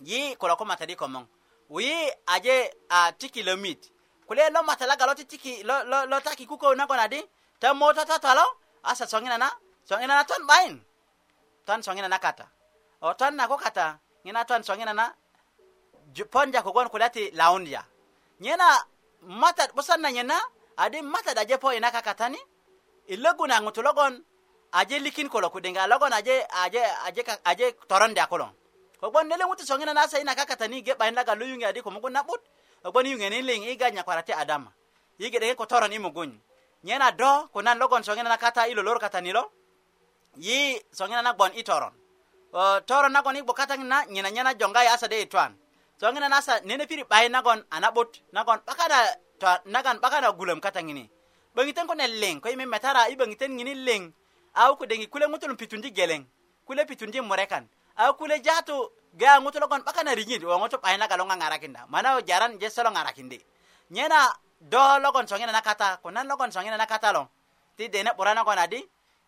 yi 0.00 0.36
ko 0.36 0.48
la 0.48 0.56
ko 0.56 0.64
mata 0.64 0.86
di 0.86 0.96
komong 0.96 1.28
uyi 1.68 2.08
aje 2.26 2.72
a 2.88 3.12
tiki 3.12 3.42
lomit 3.42 3.92
kule 4.26 4.48
lo 4.48 4.62
mata 4.64 4.86
la 4.88 4.96
galoti 4.96 5.24
tiki 5.28 5.62
lo 5.62 5.84
lo, 5.84 6.06
lo 6.08 6.20
taki 6.20 6.46
kuko 6.48 6.72
na 6.74 6.86
kona 6.86 7.04
di 7.08 7.20
ta 7.60 7.74
mota 7.74 8.06
tatalo 8.08 8.44
asa 8.82 9.04
songena 9.06 9.36
na 9.36 9.52
songena 9.84 10.16
na 10.16 10.24
ton 10.24 10.40
bain 10.48 10.80
twan 11.66 11.80
soŋina 11.82 12.08
na 12.10 12.18
kata 12.18 12.46
o 13.02 13.14
twan 13.14 13.34
na 13.38 13.46
ko 13.46 13.56
kata 13.56 13.98
ŋina 14.26 14.42
twan 14.46 14.62
soŋina 14.66 14.92
na 14.94 15.06
ponja 16.30 16.60
kogon 16.62 16.88
kulya 16.90 17.08
ti 17.08 17.30
launja 17.38 17.82
nyena 18.42 18.68
mata 19.26 19.64
'busan 19.72 20.02
na 20.02 20.10
nyena 20.12 20.38
adi 20.78 20.98
matat 21.02 21.38
aje 21.38 21.56
po 21.62 21.70
ina 21.72 21.90
kakatani 21.94 22.38
i 23.08 23.14
logu 23.16 23.46
na 23.46 23.60
ŋutu 23.62 23.80
logon 23.82 24.18
aje 24.78 24.96
likin 24.98 25.28
kulo 25.32 25.48
kudiŋa 25.50 25.86
logon 25.86 26.12
aje 26.12 26.34
aje 26.64 26.82
aje 27.06 27.22
aje 27.48 27.66
torondya 27.88 28.26
kulo 28.26 28.48
kogbon 29.00 29.26
nele 29.30 29.44
ŋutu 29.46 29.64
soŋina 29.66 29.94
na 29.94 30.08
se 30.10 30.18
ina 30.20 30.34
kakatani 30.34 30.82
ge 30.82 30.94
'bayin 30.94 31.14
laga 31.14 31.34
lo 31.34 31.44
yuŋe 31.46 31.66
adi 31.70 31.80
ko 31.82 31.90
mugun 31.94 32.12
na'but 32.12 32.42
kogbon 32.82 33.06
yuŋenin 33.06 33.46
liŋ 33.46 33.60
i 33.70 33.76
gan 33.78 33.94
nyakwara 33.94 34.22
ti 34.22 34.32
adama 34.34 34.72
i 35.18 35.30
ge'deke 35.30 35.54
ko 35.54 35.64
toron 35.70 35.92
i 35.94 35.98
mugun 36.02 36.34
nyena 36.82 37.10
do 37.14 37.46
kunan 37.54 37.78
logon 37.78 38.02
soŋina 38.04 38.28
na 38.28 38.36
kata 38.38 38.66
i 38.68 38.74
lolor 38.74 38.98
katani 38.98 39.30
lo, 39.30 39.38
lor 39.40 39.44
katani 39.48 39.60
lo 39.61 39.61
yi 40.36 40.80
soŋina 40.92 41.20
eh, 41.20 41.24
na 41.24 41.32
gbon 41.32 41.52
itoron 41.52 41.92
toron 41.92 41.92
uh, 42.60 42.78
toron 42.84 43.12
nagon 43.12 43.36
i 43.36 43.42
katang 43.44 43.84
na 43.84 44.04
nyinanyina 44.08 44.54
joŋga 44.56 44.82
yi 44.84 44.88
asade 44.88 45.16
yi 45.18 45.26
twan 45.28 45.56
na 46.00 46.28
nasa 46.28 46.60
nene 46.64 46.86
piri 46.86 47.04
gon 47.08 47.28
nagon 47.30 47.64
a 47.70 47.80
na'but 47.80 48.20
nagon 48.32 48.58
to 49.40 49.46
nagan 49.66 49.98
paka 50.00 50.20
da 50.20 50.32
gulam 50.32 50.60
katang 50.60 50.88
kune 50.88 51.06
liŋ 52.20 52.40
ko 52.40 52.48
i 52.48 52.56
metara 52.56 53.08
i 53.10 53.16
'böŋiten 53.16 53.50
ngini 53.52 53.74
leng 53.84 54.12
au 54.54 54.76
ko 54.76 54.84
dengi 54.86 55.06
kule 55.08 55.26
ŋutulun 55.28 55.56
pitundi 55.56 55.90
geleng 55.92 56.24
kule 56.64 56.84
pitundi 56.86 57.20
murekan 57.20 57.68
au 57.96 58.14
kule 58.16 58.40
jatu 58.40 58.88
ga 59.12 59.38
ŋutu 59.40 59.60
logon 59.60 59.82
'bakana 59.84 60.14
riŋit 60.14 60.44
wo 60.44 60.56
ngoto 60.58 60.78
'bayi 60.78 60.96
naga 60.98 61.16
lo 61.16 61.24
ngarakinda 61.28 61.84
mana 61.88 62.20
jaran 62.22 62.56
solo 62.70 62.90
ngarakinde 62.90 63.38
nyena 63.90 64.32
do 64.60 64.80
logon 64.98 65.26
soŋina 65.28 65.52
na 65.52 65.60
kata 65.60 65.96
konan 66.02 66.24
nan 66.24 66.28
logon 66.32 66.48
soŋina 66.52 66.76
na 66.78 66.86
kata 66.86 67.12
lo 67.12 67.28
ti 67.76 67.88
dene 67.88 68.12
'bura 68.16 68.32
gon 68.44 68.58
adi 68.58 68.80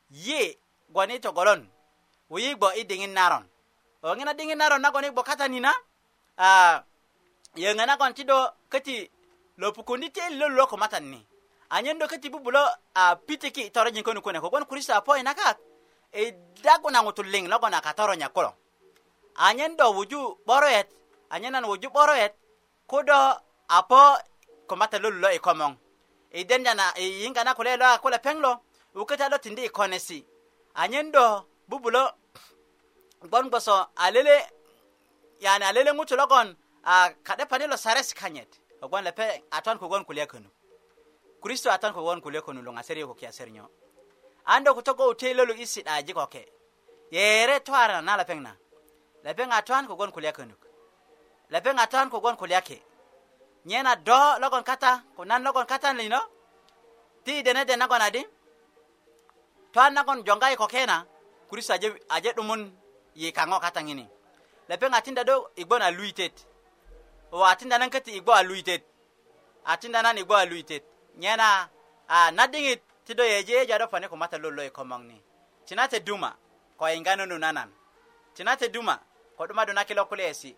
ye 0.08 0.54
gwani 0.88 1.20
togolon 1.20 1.68
wi 2.30 2.54
gbo 2.56 2.72
i 2.74 2.84
diŋit 2.84 3.12
naron 3.14 3.44
o 4.02 4.08
ŋina 4.16 4.32
diŋit 4.34 4.56
naron 4.58 4.80
nagon 4.82 5.04
i 5.06 5.10
gbo 5.10 5.22
katani 5.22 5.60
na 5.60 5.72
a 6.36 6.50
yöŋö 7.62 7.84
nagon 7.86 8.14
ti 8.14 8.22
do 8.24 8.36
köti 8.72 9.10
lopukundi 9.60 10.08
ti 10.14 10.20
lo 10.38 10.48
lo 10.48 10.66
ko 10.66 10.76
matan 10.76 11.04
ni 11.10 11.20
anyen 11.70 11.98
do 11.98 12.06
köti 12.06 12.28
bubulo 12.30 12.60
a 12.94 13.16
pitiki 13.26 13.62
i 13.66 13.70
torojin 13.70 14.04
könu 14.04 14.20
kune 14.22 14.40
kogwon 14.40 14.64
kristo 14.66 14.92
e 14.92 14.96
a 14.96 15.00
poyi 15.00 15.22
nakak 15.22 15.58
i 16.12 16.32
dagu 16.62 16.90
na 16.90 17.02
ŋutu 17.02 17.22
liŋ 17.22 17.48
logon 17.48 17.74
a 17.74 17.80
katoronya 17.80 18.28
kulo 18.28 18.52
anyen 19.36 19.76
do 19.76 19.92
wuju 19.92 20.20
'boroyet 20.46 20.88
anyen 21.30 21.52
nan 21.52 21.64
wuju 21.66 21.88
'boroyet 21.90 22.34
kudo 22.86 23.18
a 23.68 23.78
po 23.88 23.98
ko 24.66 24.76
mata 24.76 24.98
lo 24.98 25.10
lulo 25.10 25.28
i 25.30 25.38
komoŋ 25.40 25.74
i 26.34 26.44
denja 26.44 26.74
na 26.74 26.92
i 26.98 27.04
yiŋga 27.24 27.44
na 27.44 27.54
kule 27.54 27.76
lo 27.76 27.86
a 27.86 27.98
kule 27.98 28.18
peŋ 28.18 28.36
lo 28.40 28.50
wuköti 28.94 29.22
a 29.22 29.28
lo 29.28 29.38
tindi 29.38 29.62
i 29.64 29.68
konesi' 29.70 30.24
anyen 30.74 31.10
do 31.12 31.46
bubulo 31.68 32.10
gbon 33.22 33.48
gboso 33.48 33.90
alele 33.96 34.46
yani 35.40 35.64
alele 35.64 35.90
ŋutu 35.94 36.16
logon 36.16 36.56
a 36.84 37.10
ka'depani 37.22 37.66
lo 37.66 37.76
sares 37.76 38.14
kanyet 38.14 38.50
kogwon 38.80 39.04
lepe 39.04 39.42
atwan 39.50 39.78
kogwon 39.78 40.04
kulya 40.04 40.26
könu 40.26 40.50
kristo 41.42 41.70
atwan 41.70 41.94
kogwon 41.94 42.20
kulya 42.20 42.40
könu 42.42 42.62
lo 42.62 42.72
ŋaser 42.72 42.98
yu 42.98 43.06
kokiyaser 43.08 43.50
nyo 43.50 43.70
an 44.46 44.64
do 44.64 44.74
kutogo 44.74 45.06
wute 45.08 45.32
lolu 45.34 45.54
i 45.54 45.66
si'daji 45.66 46.14
koke 46.14 46.48
yere 47.10 47.60
twarana 47.60 48.02
na 48.02 48.16
lepeŋ 48.16 48.40
na 48.42 48.56
lepeŋ 49.24 49.50
atwan 49.50 49.86
kogwon 49.86 50.10
kulya 50.12 50.32
könuk 50.32 50.58
lepeŋ 51.50 51.78
atwan 51.78 52.10
kogwon 52.10 52.36
kulya 52.36 52.60
ke 52.62 52.82
nyena 53.64 53.96
do 53.96 54.18
logon 54.42 54.62
kata 54.64 55.04
ko 55.16 55.24
nan 55.24 55.42
logon 55.42 55.66
kata 55.66 55.92
lino 55.94 56.18
ti 57.24 57.42
dene 57.42 57.64
den 57.64 57.78
nagon 57.78 58.02
adi 58.02 58.26
to 59.74 59.80
an 59.80 59.92
nagon 59.94 60.22
jonga 60.22 60.46
i 60.50 60.56
kokena 60.56 61.04
kristo 61.50 61.72
aje, 61.74 61.92
aje 62.08 62.32
dumun 62.32 62.62
yi 63.14 63.32
kaŋo 63.32 63.58
kata 63.60 63.80
ŋini 63.86 64.06
lepeŋ 64.70 64.92
atinda 64.94 65.22
do 65.28 65.36
igbon 65.60 65.82
a 65.82 65.88
luitet 65.96 66.36
o 67.34 67.38
atinda 67.42 67.78
nan 67.78 67.90
köti 67.90 68.10
igbo 68.18 68.32
a 68.32 68.42
luitet 68.48 68.82
atinda 69.72 70.02
nan 70.02 70.18
igbo 70.18 70.34
a 70.34 70.44
luitet 70.50 70.84
nyena 71.22 71.68
a 72.16 72.30
na 72.36 72.44
diŋit 72.52 72.80
ti 73.06 73.12
do 73.18 73.24
yeje 73.24 73.52
yeja 73.58 73.78
do 73.78 73.86
pani 73.88 74.08
kumata 74.08 74.38
lo 74.42 74.50
loi 74.50 74.70
komoŋ 74.70 75.02
ni 75.10 75.18
tina 75.66 75.88
te 75.88 75.98
duma 76.00 76.30
ko 76.78 76.84
yiŋganu 76.86 77.24
nu 77.26 77.38
nanan 77.38 77.70
tina 78.34 78.56
te 78.56 78.68
duma 78.68 78.94
ko 79.36 79.46
'dumadu 79.46 79.72
na 79.74 79.84
kilo 79.84 80.04
kulyesi 80.06 80.50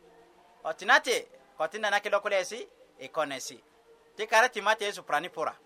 o 0.64 0.70
tina 0.76 1.00
te 1.00 1.26
ko 1.56 1.66
tinda 1.68 1.88
na 1.90 2.00
kilo 2.00 2.20
kulyesi 2.20 2.68
i 2.98 3.08
konesi 3.08 3.56
ti 4.16 4.26
kara 4.26 4.48
timate 4.48 4.84
yesu 4.84 5.02
prani 5.02 5.28
pura 5.32 5.56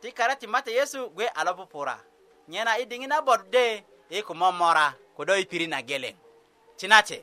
ti 0.00 0.12
kara 0.12 0.36
timate 0.36 0.70
yesu 0.72 1.10
gwe 1.10 1.26
a 1.26 1.44
lopu 1.44 1.66
pura 1.66 1.98
nyena 2.48 2.74
i 2.82 2.84
diŋit 2.90 3.10
nabot 3.10 3.40
de 3.54 3.66
i 4.10 4.18
kumomora 4.26 4.86
kodo 5.16 5.34
i 5.42 5.44
pirit 5.50 5.70
na 5.70 5.78
geleŋ 5.88 6.14
cinace 6.78 7.18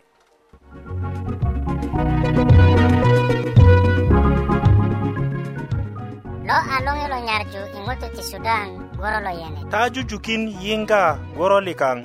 lo 6.47 6.55
a 6.75 6.77
loŋe 6.85 7.05
lo 7.13 7.17
nyarju 7.27 7.61
i 7.77 7.79
ŋutu 7.85 8.07
ti 8.15 8.21
sudan 8.31 8.65
goro 8.99 9.19
lo 9.25 9.31
yene 9.41 9.59
ta 9.71 9.79
jujukin 9.93 10.41
yiŋga 10.63 11.03
goro 11.37 11.59
likaŋ 11.67 11.97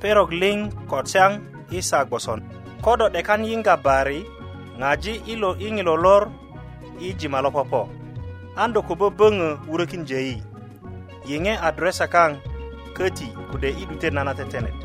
perok 0.00 0.30
liŋ 0.40 0.58
kotyaŋ 0.90 1.32
i 1.76 1.78
sa 1.88 1.98
gboson 2.08 2.40
ko 2.84 2.92
do 3.00 3.06
'dekan 3.12 3.40
yiŋga 3.48 3.74
bari 3.86 4.20
ŋaji 4.80 5.14
i 5.32 5.34
lo 5.42 5.50
iŋilo 5.66 5.94
lor 6.04 6.22
i 7.06 7.08
jima 7.18 7.38
lo 7.44 7.50
popo 7.56 7.82
an 8.60 8.68
do 8.74 8.80
ko 8.88 8.92
böböŋö 9.00 9.48
wurökin 9.70 10.04
jeyi 10.10 10.36
yiŋe 11.28 11.52
adresa 11.68 12.06
kaŋ 12.14 12.32
kati 13.00 13.26
ko 13.50 13.56
de 13.58 13.68
iɗute 13.82 14.08
nanata 14.12 14.44
tenet 14.52 14.76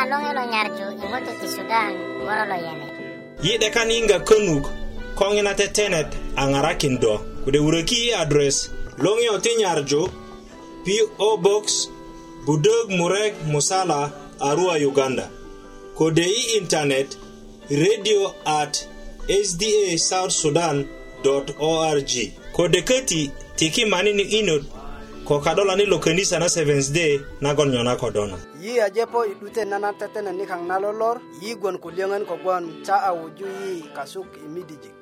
anong 0.00 0.24
elo 0.30 0.44
nyarju 0.52 0.84
imoto 1.04 1.32
ti 1.40 1.48
sudan 1.54 1.92
woro 2.26 2.44
lo 2.50 2.56
yene 2.66 2.86
yi'de 3.44 3.68
kaniŋga 3.76 4.18
könuk 4.28 4.64
ko 5.18 5.24
ŋina 5.34 5.52
tetenet 5.60 6.10
a 6.40 6.44
do 7.02 7.14
kode 7.44 7.58
wuröki 7.64 7.98
address 8.22 8.56
adres 8.64 8.70
loŋiyo 9.04 9.34
nyarju 9.60 10.02
PO 10.84 11.28
Box 11.46 11.64
Budog 12.46 12.86
Murek 12.98 13.34
Musala 13.52 14.00
Arua 14.48 14.76
Uganda 14.90 15.26
kode 15.98 16.24
i 16.40 16.42
intanet 16.58 17.08
radio 17.82 18.20
at 18.58 18.74
sda 19.48 19.74
south 19.98 20.34
kode 22.56 22.78
köti 22.88 23.22
tiki 23.58 23.82
manini 23.92 24.22
inot 24.38 24.64
kokadola 25.24 25.76
ni 25.76 25.86
lokenisa 25.86 26.38
na 26.38 26.48
Seventh 26.48 26.92
Day 26.92 27.20
nagon 27.40 27.68
nyona 27.68 27.96
kodona. 27.96 28.36
Yi 28.60 28.80
ajepo 28.80 29.26
idute 29.26 29.64
nana 29.64 29.92
tetene 29.92 30.32
ni 30.32 30.46
kang 30.46 30.62
nalolor, 30.66 31.20
yi 31.42 31.54
gwan 31.54 31.78
kulyongan 31.78 32.26
kogwan 32.26 32.82
cha 32.86 33.02
awuju 33.02 33.46
yi 33.46 33.82
kasuk 33.96 34.36
imidijik. 34.46 34.94